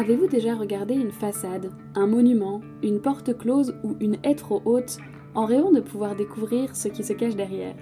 [0.00, 4.96] Avez-vous déjà regardé une façade, un monument, une porte close ou une haie trop haute
[5.34, 7.74] en rêvant de pouvoir découvrir ce qui se cache derrière?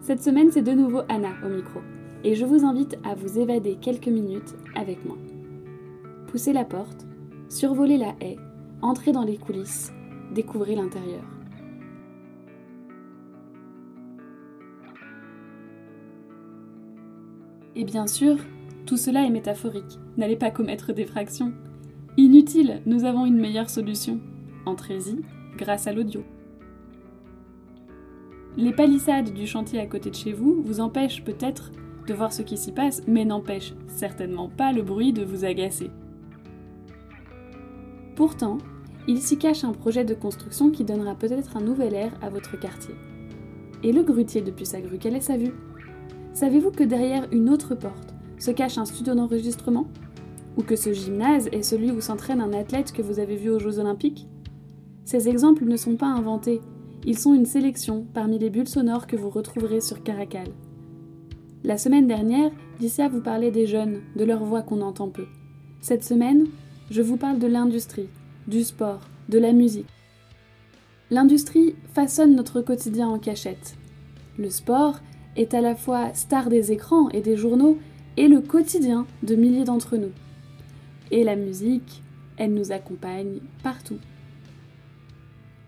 [0.00, 1.78] Cette semaine, c'est de nouveau Anna au micro,
[2.24, 5.16] et je vous invite à vous évader quelques minutes avec moi.
[6.26, 7.06] Poussez la porte,
[7.48, 8.36] survolez la haie,
[8.82, 9.92] entrez dans les coulisses,
[10.34, 11.22] découvrez l'intérieur.
[17.76, 18.38] Et bien sûr,
[18.88, 19.98] tout cela est métaphorique.
[20.16, 21.52] N'allez pas commettre des fractions.
[22.16, 24.18] Inutile, nous avons une meilleure solution.
[24.64, 25.20] Entrez-y
[25.58, 26.24] grâce à l'audio.
[28.56, 31.70] Les palissades du chantier à côté de chez vous vous empêchent peut-être
[32.06, 35.90] de voir ce qui s'y passe, mais n'empêchent certainement pas le bruit de vous agacer.
[38.16, 38.56] Pourtant,
[39.06, 42.58] il s'y cache un projet de construction qui donnera peut-être un nouvel air à votre
[42.58, 42.94] quartier.
[43.82, 45.52] Et le grutier depuis sa grue, quelle est sa vue?
[46.32, 49.86] Savez-vous que derrière une autre porte, se cache un studio d'enregistrement
[50.56, 53.58] Ou que ce gymnase est celui où s'entraîne un athlète que vous avez vu aux
[53.58, 54.26] Jeux Olympiques
[55.04, 56.60] Ces exemples ne sont pas inventés,
[57.06, 60.48] ils sont une sélection parmi les bulles sonores que vous retrouverez sur Caracal.
[61.64, 65.26] La semaine dernière, Licia vous parlait des jeunes, de leur voix qu'on entend peu.
[65.80, 66.46] Cette semaine,
[66.90, 68.08] je vous parle de l'industrie,
[68.46, 69.88] du sport, de la musique.
[71.10, 73.76] L'industrie façonne notre quotidien en cachette.
[74.38, 75.00] Le sport
[75.36, 77.78] est à la fois star des écrans et des journaux
[78.18, 80.10] et le quotidien de milliers d'entre nous.
[81.12, 82.02] Et la musique,
[82.36, 83.98] elle nous accompagne partout.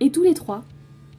[0.01, 0.65] Et tous les trois,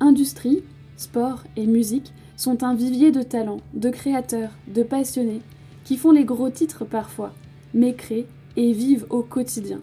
[0.02, 0.62] industrie,
[0.98, 5.42] sport et musique, sont un vivier de talents, de créateurs, de passionnés,
[5.86, 7.32] qui font les gros titres parfois,
[7.74, 9.80] mais créent et vivent au quotidien.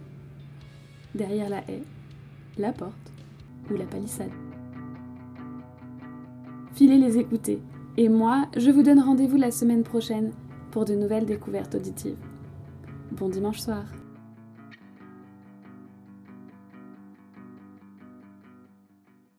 [1.14, 1.82] Derrière la haie,
[2.58, 2.92] la porte
[3.70, 4.30] ou la palissade.
[6.74, 7.58] Filez les écouter.
[7.96, 10.30] Et moi, je vous donne rendez-vous la semaine prochaine
[10.70, 12.18] pour de nouvelles découvertes auditives.
[13.12, 13.84] Bon dimanche soir